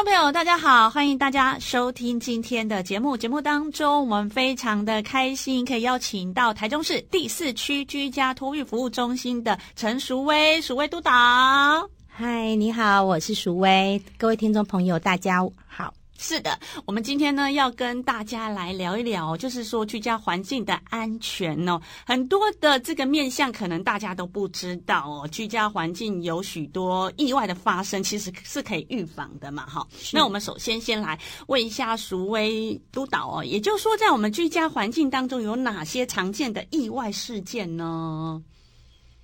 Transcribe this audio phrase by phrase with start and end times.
[0.00, 3.14] 众朋友，大家好，欢迎大家收听今天的节目。
[3.14, 11.12] 节目当中，我们非常的开心，可以邀请到台中市第四区居家托育服务中心的陈淑薇、淑薇督导。
[12.08, 14.02] 嗨，你好，我是淑薇。
[14.16, 15.92] 各位听众朋友，大家好。
[16.22, 21.80] 是的，我们今天呢要跟大家来聊一聊，就是说居家环境的安全哦。
[22.04, 25.26] 很多的这个面向可能大家都不知道哦。
[25.28, 29.86] 居家环境有许多意外的发生，其实是可以预防的嘛，哈。
[30.12, 38.42] 那我们首先先来问一下淑薇督导哦，也就是说，在我们居家环境当中有哪些常见的意外事件呢？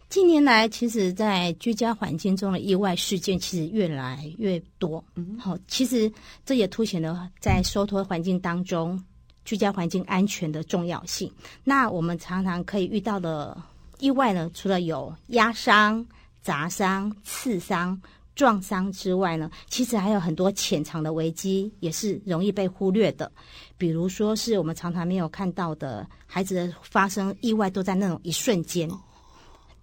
[0.09, 5.05] 近年来，其实，在居家环境中的意外事件其实越来越多。
[5.17, 6.11] 嗯，好，其实
[6.45, 9.03] 这也凸显了在收托环境当中，
[9.45, 11.31] 居家环境安全的重要性。
[11.65, 13.61] 那我们常常可以遇到的
[13.99, 16.07] 意外呢，除了有压伤、
[16.41, 18.01] 砸伤、刺伤、
[18.37, 23.31] 撞伤之外呢，其实还有很多潜藏的危机，也是容易被忽略的。
[23.77, 28.89] 比如说，是我们常常没有看到的孩子的发生意外，都在那种一瞬间。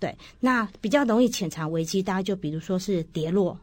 [0.04, 3.58] 对，那比较容易潜藏危机，大家就比如说是跌落、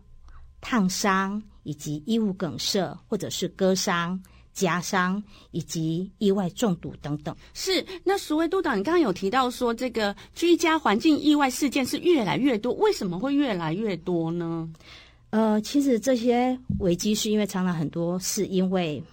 [0.63, 4.19] 烫伤，以及衣物梗塞，或者是割伤、
[4.55, 7.37] 夹伤，以及意外中毒等等。
[7.53, 14.67] 是，那淑薇督导，你刚刚有提到说，这个居家环境意外事件是越来越多，为什么会越来越多呢？
[15.29, 19.05] 呃，其实这些危机是因为常常很多是因为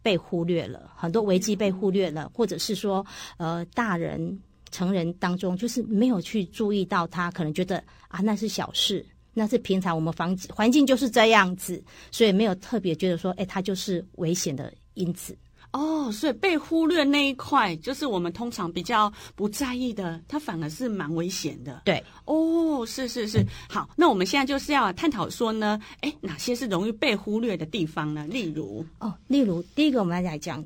[0.00, 3.04] 被忽略了，很多危机被忽略了，或者是说，
[3.36, 4.40] 呃，大人。
[4.70, 15.36] 成人当中，就是没有去注意到他，可能觉得啊，那是小事，那是平常我们房环境就是这样子，所以没有特别觉得说，哎，他就是危险的因子。
[15.72, 21.82] 哦，所以被忽略那一块，就是我们通常比较不在意的，它反而是蛮危险的。
[21.84, 28.26] 对，哦，是是是，好，那我们现在就是要探讨说呢，哎，哪些是容易被忽略的地方呢？
[28.28, 30.64] 例如，哦，例如第一个我们来讲。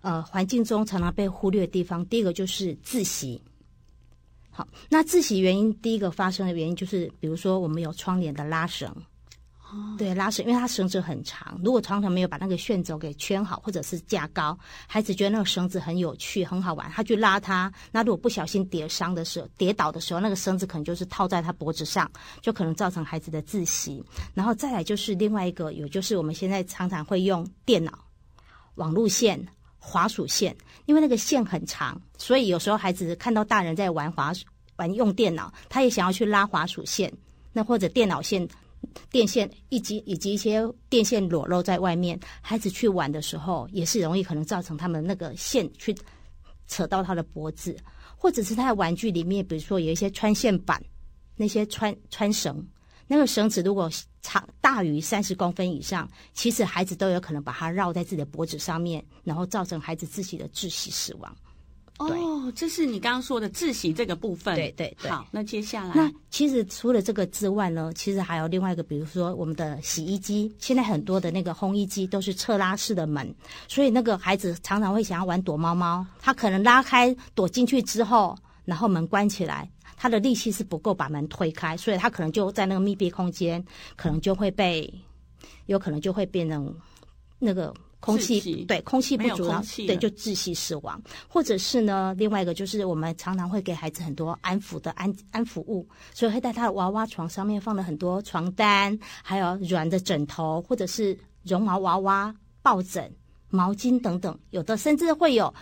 [0.00, 3.40] 呃，环境中常常被忽略的地方，第一个就是窒息。
[4.56, 8.88] 好，那窒息原因，第一个发生的原因就是，比如说我们有窗帘的拉绳，
[9.68, 14.56] 哦、对，拉绳，因为它绳子很长，如果常常没有把那个线轴给圈好，或者是架高，
[14.86, 22.08] 孩子觉得那个绳子很有趣，很好玩，他去拉它，那如果不小心跌伤的时候，跌倒的时候，那个绳子可能就是套在他脖子上，
[22.40, 24.00] 就可能造成孩子的窒息。
[24.34, 27.92] 然后再来就是另外一个，有就是我们现在常常会用电脑、
[28.76, 29.44] 网路线。
[29.86, 30.56] 滑鼠线，
[30.86, 34.32] 因为那个线很长，所以有时候孩子看到大人在玩滑、
[34.76, 37.12] 玩用电脑，他也想要去拉滑鼠线，
[37.52, 38.48] 那或者电脑线、
[39.10, 45.94] 电线以及以及一些电线裸露在外面，孩子去玩的时候，也是容易可能造成他们那个线去
[46.66, 47.76] 扯到他的脖子，
[48.16, 50.82] 或者是他的玩具里面，比如说有一些穿线板，
[51.36, 52.66] 那些穿穿绳。
[53.06, 53.90] 那个绳子如果
[54.22, 61.36] 长大于三十公分以上，其实孩子都有可能把它绕在自己的脖子上面，然后造成孩子自己的窒息死亡。
[61.98, 64.56] 哦，这是你刚刚说的窒息这个部分。
[64.56, 65.08] 对对对。
[65.08, 73.32] 好，那接下来，那其实除了这个之外呢，其实还有另外一个，比如说我们的洗衣机，现在很多的那个烘衣机都是侧拉式的门，
[73.68, 79.70] 所以那个孩子常常会想要玩躲猫猫，他可能拉开躲进去之后，然后门关起来。
[79.96, 83.64] 他的力气是不够把门推开，所以他可能就在那个密闭空间，
[83.96, 84.92] 可能就会被，
[85.66, 86.74] 有可能就会变成
[87.38, 89.50] 那个空气，对，空气不足，
[89.86, 91.00] 对，就窒息死亡。
[91.28, 103.10] 或者是呢，另外一个就是我们常常会给孩子很多安抚的安安抚物，所以会在他的娃娃床上面放了很多床单，还有软的枕头，或者是绒毛娃娃、抱枕、
[103.48, 105.52] 毛巾等等，有的甚至会有。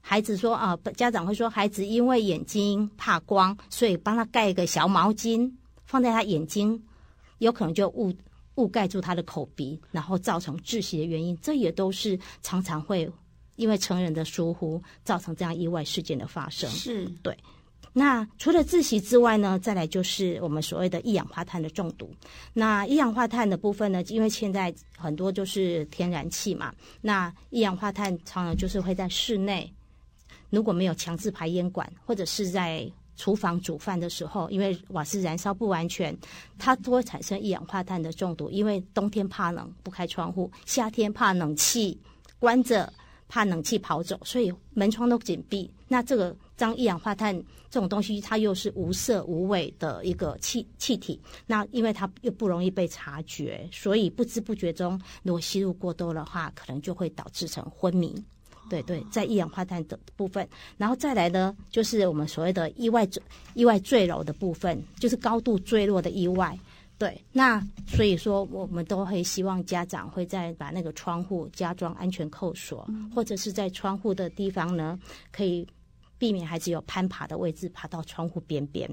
[0.00, 5.50] 孩子说啊，家长会说，孩子因为眼睛怕光，所以帮他盖一个小毛巾
[5.84, 6.82] 放在他眼睛，
[7.38, 8.14] 有可能就雾
[8.54, 11.36] 雾盖住他的口鼻，然后造成窒息的原因。
[11.42, 13.10] 这也都是常常会
[13.56, 16.70] 因为成人的疏忽造成这样意外事件的发生。
[16.70, 17.36] 是对。
[17.92, 22.10] 那除了窒息之外呢，再来就是我们所谓的一氧化碳的中毒。
[22.52, 29.72] 那一氧化碳的部分呢，因为现在很多就是天然气嘛，那一氧化碳常常就是会在室内。
[30.50, 36.16] 如果没有强制排烟管，或者是在厨房煮饭的时候，因为瓦斯燃烧不完全，
[36.56, 38.48] 它都会产生一氧化碳的中毒。
[38.50, 42.00] 因为冬天怕冷不开窗户，夏天怕冷气
[42.38, 42.92] 关着，
[43.28, 45.68] 怕冷气跑走，所以门窗都紧闭。
[45.88, 47.34] 那这个当一氧化碳
[47.70, 58.14] 这种东西，它又是无色无味的一个气气体，那因为它又不容易被察觉，所以不知不觉中，如果吸入过多的话，可能就会导致成昏迷。
[58.68, 63.22] 对对，在一氧化碳的部分，然后再来呢，就是我们所谓的意外坠
[63.54, 66.58] 意外坠楼的部分，就是高度坠落的意外。
[66.98, 74.98] 对，那所以说我们都会希望家长会在把那个窗户加装安全扣锁，嗯、或者是在窗户的地方呢，
[75.30, 75.64] 可以
[76.18, 78.90] 避免孩子有攀爬的位置，爬到窗户边边。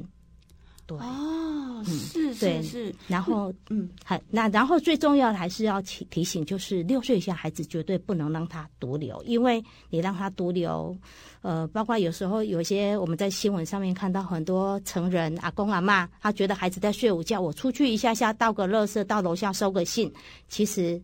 [0.87, 0.97] 对。
[0.99, 10.95] 哦，是是是，然后嗯，很，那然后最重要的还是要提提醒，就是六岁以下孩子绝对不能让他独留，因为你让他独留，
[11.41, 20.11] 呃，包括有时候有些我们在新闻上面看到很多成人阿公阿嬷，他觉得孩子在睡午觉，我出去一下下倒个垃圾，到楼下收个信，
[20.47, 21.01] 其实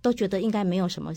[0.00, 1.12] 都觉得应该没有什么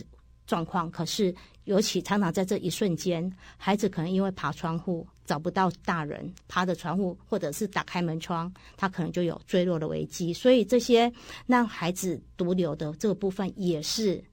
[0.48, 5.06] 状况，可是尤其常常在这一瞬间，孩子可能因为爬窗户。
[5.26, 10.32] 找不到大人爬的窗户，或者是打开门窗，他可能就有坠落的危机。
[10.32, 11.12] 所以这些
[11.46, 14.24] 让孩子独留的这个部分，也是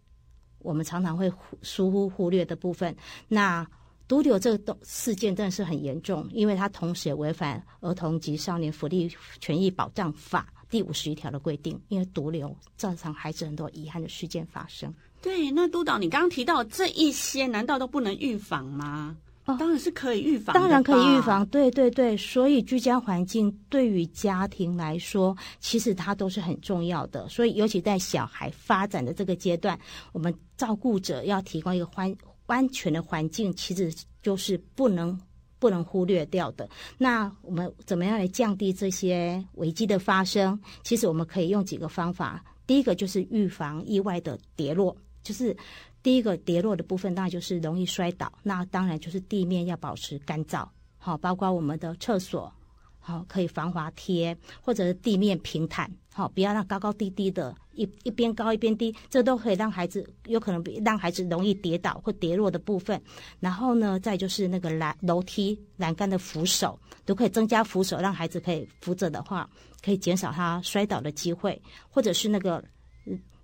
[0.58, 2.94] 我们常常会疏忽忽略的部分。
[3.26, 3.66] 那
[4.06, 9.10] 独留这个事件真的是很严重，因为它同时也违反《儿童及少年福利
[9.40, 14.92] 权益保障法》第五十一条的规定，因为独留造成孩子很多遗憾的事件发生。
[15.22, 19.16] 对，那督导，你刚刚提到这一些，难道都不能预防吗？
[19.44, 21.44] 哦，当然是可以预防，当然可以预防。
[21.46, 27.28] 对对对，所以居家环境对于家庭来说，其实它都是很重要的。
[27.28, 29.76] 所以，尤其在小孩发展的这个阶段，
[30.12, 32.14] 我们照顾者要提供一个环
[32.46, 33.92] 安全的环境，其实
[34.22, 35.18] 就是不能
[35.58, 36.68] 不能忽略掉的。
[36.96, 40.56] 那我们怎么样来降低这些危机的发生？
[40.84, 42.44] 其实我们可以用几个方法。
[42.64, 45.56] 第一个就是预防意外的跌落，就是。
[46.02, 48.32] 第一个跌落的部分，那就是容易摔倒。
[48.42, 50.66] 那当然就是地面要保持干燥，
[50.98, 52.52] 好，包括我们的厕所，
[52.98, 63.00] 好，可以防滑贴，或者是地面平坦，好，不要让高高低低的，一一边高一边低，这都可以让孩子有可能让孩子容易跌倒或跌落的部分。
[63.38, 69.48] 然后呢，再就是那个栏楼梯栏杆的扶手，都可以增加扶手，让孩子可以扶着的话，
[69.84, 72.62] 可以减少他摔倒的机会，或者是那个。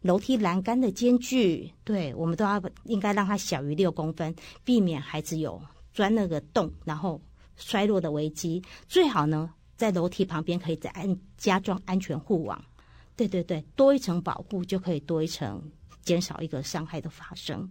[0.01, 4.35] 楼梯栏杆的间距，对，我们都要应该让它小于六公分，
[4.65, 5.61] 避免孩子有
[5.93, 7.21] 钻那个洞然后
[7.57, 8.63] 摔落的危机。
[8.87, 12.65] 最好呢，在楼梯旁边可以再安加装安全护网。
[13.17, 15.61] 对对对，多一层保护就可以多一层
[16.03, 17.69] 减少一个伤害的发生。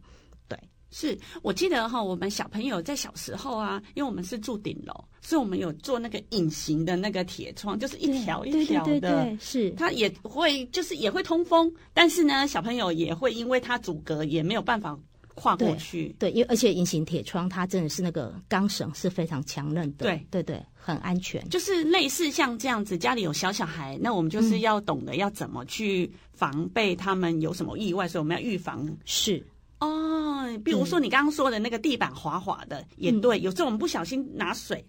[0.50, 0.60] 对
[0.92, 4.94] 是我记得哈，我们小朋友在小时候啊，因为我们是住顶楼，
[5.28, 14.98] 所以我们有做那个隐形的那个铁窗，就是一条一条的，对对对对，是它也会就是也会通风，但是呢，小朋友也会因为它阻隔，也没有办法
[15.36, 16.16] 跨过去。
[16.18, 21.46] 对，因为而且隐形铁窗它真的是那个钢绳是非常强韧的，对对对，很安全。
[21.50, 28.90] 就是类似像这样子，家里有小小孩，那我们就是要懂得要怎么去防备他们有什么意外，所以我们要预防。
[29.04, 29.46] 是。
[29.82, 33.42] 哦，比如说你刚刚说的那个地板滑滑的，嗯、也对。
[33.42, 34.84] 有时候我们不小心拿水，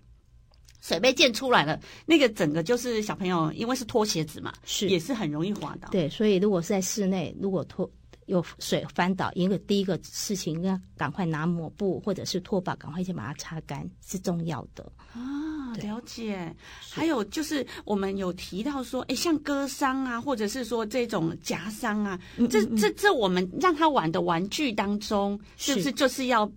[0.89, 5.89] 水被溅出来了，那个整个就是小朋友，因为是脱鞋子嘛，是也是很容易滑倒。
[5.91, 7.91] 对，所以如果是在室内，如果脱
[8.25, 14.91] 有水翻倒，一个第一个事情要赶快拿抹布或者是拖把，赶快先把它擦干，是重要的。
[15.13, 15.37] 啊。
[15.83, 16.53] 了解，
[16.91, 26.51] 还有就是我们有提到说，哎，像割伤啊，或者是说这种夹伤啊，嗯嗯嗯这这这我们让他玩的玩具当中，是不是就是要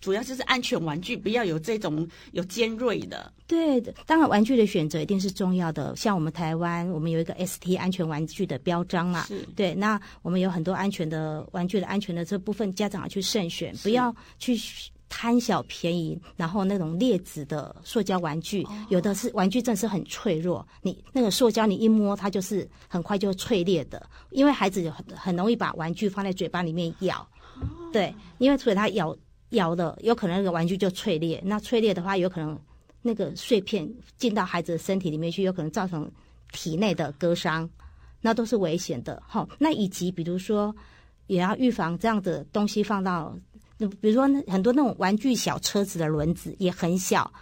[0.00, 3.32] 主要就是安全玩具，不要有这种有尖锐的？
[3.46, 5.94] 对的，当然玩具的选择一定是重要的。
[5.96, 9.74] 像我们台湾，我们有一个 ST 安全玩具的标章嘛，是对。
[9.74, 14.58] 那我们有很多安全的玩具的安全的这部分，家长要去慎选，不要去。
[15.12, 27.28] 贪小便宜，然后那种劣质的塑胶玩具，哦、有的是玩具真是很脆弱，你那个塑胶你一摸它就是很快就脆裂的，因为孩子很很容易把玩具放在嘴巴里面咬，
[27.60, 29.14] 哦、对，因为除了它咬
[29.50, 32.58] 咬的有可能那个玩具就脆裂，那脆裂的话有可能
[33.02, 36.10] 那个碎片进到孩子的身体里面去，有可能造成
[36.52, 37.68] 体内的割伤，
[38.20, 39.22] 那都是危险的。
[39.32, 40.74] 哦，那以及比如说
[41.26, 43.36] 也要预防这样的东西放到。
[43.98, 47.32] 比如说，很多那种玩具小车子的轮子也很小，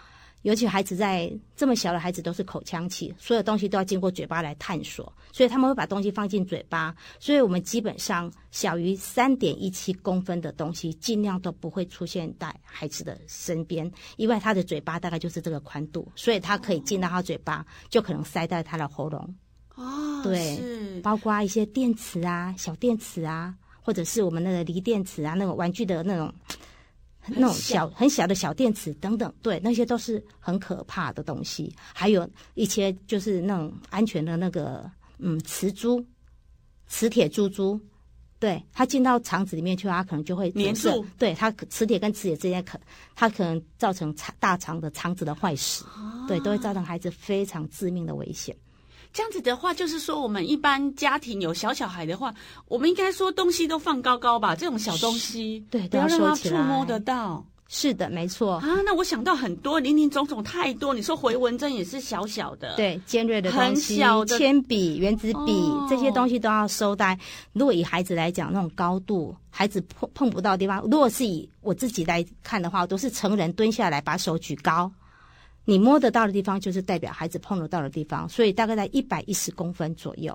[0.43, 6.95] 尤其孩子在这么小的孩子都是口腔期，所有东西都要经过嘴巴来探索，所以他们会把东西放进嘴巴。
[7.19, 19.35] 所以我们基本上小于三点一七公分的东西，尽量都不会出现在孩子的身边，因为他的嘴巴大概就是这个宽度，所以他可以进到他嘴巴，就可能塞在他的喉咙。
[19.75, 23.55] 哦，对，是包括一些电池啊，小电池啊。
[23.81, 26.31] 或者是我们那个锂电池啊，那个玩具的那种
[27.27, 31.75] 那种小很小的小电池等等，对，那些都是很可怕的东西。
[31.93, 36.05] 还有一些就是那种安全的那个，嗯，磁珠、
[36.87, 37.79] 磁铁珠珠，
[38.39, 41.05] 对，它进到肠子里面去，它可能就会粘住。
[41.19, 42.81] 对，它磁铁跟磁铁之间可，
[43.15, 45.85] 它可能造成肠大肠的肠子的坏死，
[46.27, 48.57] 对，都会造成孩子非常致命的危险。
[49.13, 52.35] 这样子的话，就是说，我们一般家庭有小小孩的话，
[52.67, 57.45] 我们应该说东西都放高高吧，这种小东西，对，不要让他触摸得到。
[57.71, 58.81] 是的，没错啊。
[58.83, 60.95] 那我想到很多林林总总太多。
[60.95, 67.19] 你说回纹针也是小小的，对，尖锐的东西，很小的铅笔、原子笔、哦、这些东西都要收在。
[67.53, 74.91] 如果以孩子来讲，那种高度，孩子碰碰不到的地方，如果是以我自己来看的话，都是成人蹲下来把手举高。
[75.69, 80.35] 你摸得到的地方，就是代表孩子碰得到的地方，所以大概在一百一十公分左右，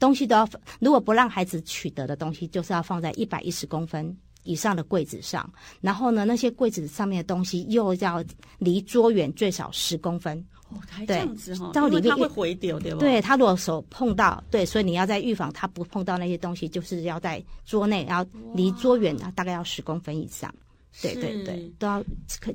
[0.00, 0.48] 东西都要。
[0.80, 4.12] 如果不让孩子取得的东西，就是要放在一百一十公分
[4.42, 5.48] 以上的柜子上。
[5.80, 8.20] 然后呢，那些柜子上面的东西又要
[8.58, 10.44] 离桌远最少十公分。
[10.70, 12.98] 哦，还这样子哈、哦，到里面他会回丢，对吧？
[12.98, 20.52] 对，他如果手碰到，对，所以你要在预防他不碰到那些东西，就是要在桌内，然后离桌远大概要十公分以上。
[21.00, 22.02] 对对对，都要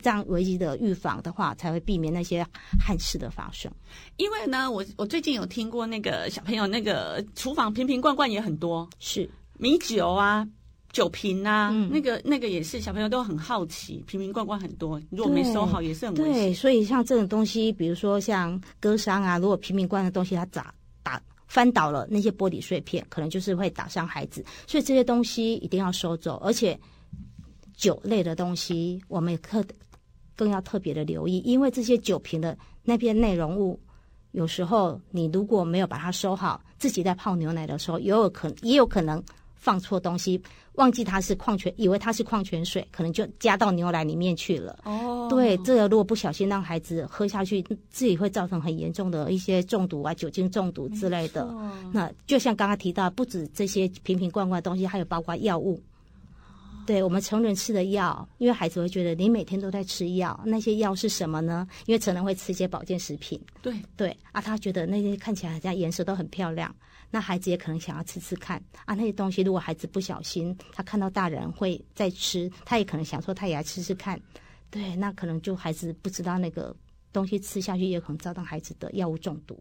[0.02, 2.46] 这样唯一的预防的话，才会避免那些
[2.78, 3.72] 憾事的发生。
[4.18, 10.46] 因为呢，我我最近有听过那个小朋友那个厨房瓶瓶罐罐也很多，是米酒啊、
[10.92, 16.34] 酒瓶啊，嗯、那个那个也是小朋友都很好奇，瓶瓶罐罐很多，如果没收好也是很危险。
[16.34, 26.78] 对，所以像这种东西，比如说像割伤啊，如果瓶瓶罐的东西它砸打翻倒了，那些玻璃碎片可能就是会打伤孩子，所以这些东西一定要收走，而且。
[27.76, 29.64] 酒类的东西，我们也特
[30.36, 33.80] 更要特别的留意，因为这些酒瓶的那边内容物，
[34.32, 39.24] 有时候你如果没有把它收好，自己在泡牛奶的时候，也有可能也有可能
[39.56, 40.42] 放错东西，
[40.74, 44.80] 忘记它是矿泉，以为它是矿泉水，可能就加到牛奶里面去了。
[44.84, 51.48] 哦，对，这个如果不小心让孩子喝下去，自己会造成很严重的一些中毒啊，酒精中毒之类的。
[51.92, 55.80] 那就像刚刚提到，不止这些瓶瓶罐罐的东西，还有包括药物。
[56.86, 61.68] 对我们成人吃的药，因为孩子会觉得你每天都在吃药，那些药是什么呢？
[61.86, 63.40] 因为成人会吃一些保健食品。
[63.62, 66.76] 对对啊，他觉得那些看起来好像颜色都很漂亮，
[67.10, 68.94] 那孩子也可能想要吃吃看啊。
[68.94, 74.20] 那些东西如果孩子不小心，他看到大人会在吃，他也可能想说他也来吃吃看。
[74.70, 76.76] 对，那可能就孩子不知道那个
[77.12, 79.58] 东西吃下去也可能造成孩子的药物中毒。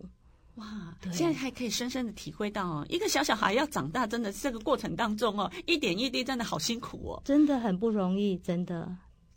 [0.57, 0.67] 哇，
[1.11, 8.95] 现在还可以深深的体会到哦，一个小小孩要长大，真的这个过程当中哦，一点一滴真的好辛苦哦，真的很不容易，真的，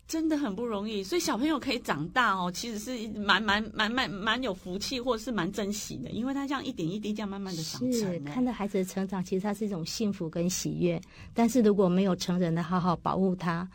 [0.08, 1.02] 真的很不容易。
[1.02, 7.94] 所以小朋友可以长大哦，其实是蛮蛮蛮蛮蛮有福气，或者是蛮珍惜的，因为他这样一点一滴这样慢慢的长成。
[7.94, 11.02] 是，看到孩子的成长，其实它是一种幸福跟喜悦。
[11.34, 13.66] 但是如果没有成人的好好保护他。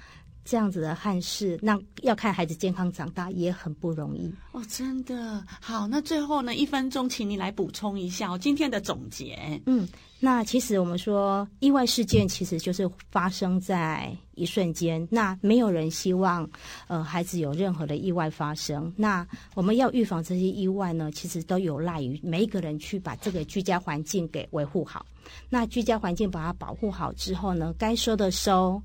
[0.45, 5.45] 这样子的憾事，那要看孩子健康长大也很不容易哦，真的。
[5.61, 9.61] 好，那最后呢，一分钟，请你来补充一下今天的总结。
[9.67, 9.87] 嗯，
[10.19, 16.49] 那其实我们说意外事件其实就是发生在一瞬间，那没有人希望
[16.89, 18.93] 呃孩子有任何的意外发生。
[18.97, 25.05] 那我们要预防这些意外呢，其实都有赖于每一个人去把这个居家环境给维护好。
[25.49, 28.83] 那居家环境把它保护好之后呢，该收的收。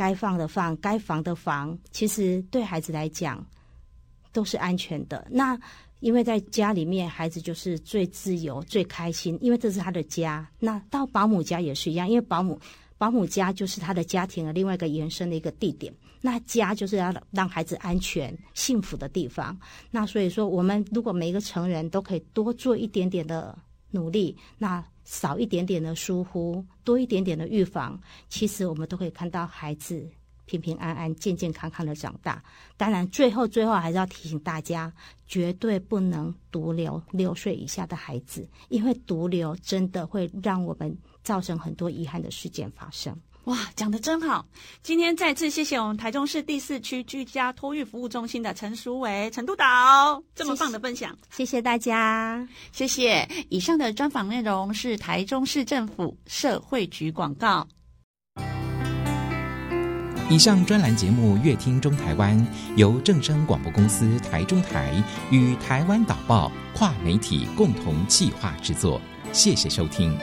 [0.00, 3.46] 该放的放，该防的防，其实对孩子来讲
[4.32, 5.26] 都是安全的。
[5.30, 5.60] 那
[5.98, 10.48] 因为在家里面，孩子就是最自由、最开心，因为这是他的家。
[10.58, 12.58] 那到保姆家也是一样，因为保姆
[12.96, 15.92] 保姆家就是他的家庭的另外一个延伸的一个地点。
[16.22, 19.54] 那家就是要让孩子安全、幸福的地方。
[19.90, 23.54] 那所以说，我们如果每一个成人都可以多做一点点的
[23.90, 24.84] 努力，那。
[25.02, 30.08] 少一点点的疏忽，多一点点的预防，其实我们都可以看到孩子
[30.46, 32.40] 平平安安、健健康康的长大。
[32.76, 34.92] 当然，最后最后还是要提醒大家，
[35.26, 43.12] 绝对不能独留六岁以下的孩子，因为独留真的会让我们造成很多遗憾的事件发生。
[43.44, 44.44] 哇，讲的真好！
[44.82, 53.26] 今天再次谢谢我们台中市第四区居家托育服务中心的陈淑伟陈督导这么棒的分享，谢谢大家，谢谢。
[53.48, 57.66] 以上的专访内容是台中市政府社会局广告。
[60.28, 62.38] 以上专栏节目《乐听中台湾》
[62.76, 69.00] 由正声广播公司台中台与台湾导报跨媒体共同企划制作，
[69.32, 70.16] 谢谢收听。